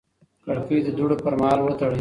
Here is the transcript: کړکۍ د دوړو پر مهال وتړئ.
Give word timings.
کړکۍ 0.45 0.77
د 0.83 0.89
دوړو 0.97 1.15
پر 1.23 1.33
مهال 1.39 1.59
وتړئ. 1.61 1.89